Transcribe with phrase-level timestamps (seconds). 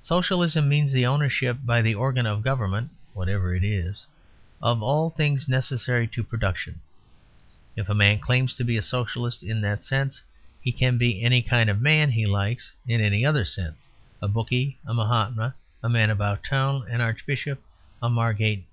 [0.00, 4.06] Socialism means the ownership by the organ of government (whatever it is)
[4.62, 6.78] of all things necessary to production.
[7.74, 10.22] If a man claims to be a Socialist in that sense
[10.62, 13.88] he can be any kind of man he likes in any other sense
[14.22, 17.60] a bookie, a Mahatma, a man about town, an archbishop,
[18.00, 18.70] a Margate nigger.